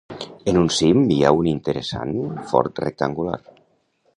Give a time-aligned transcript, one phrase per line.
[0.51, 2.17] En un cim hi ha un interessant
[2.53, 3.37] fort rectangular.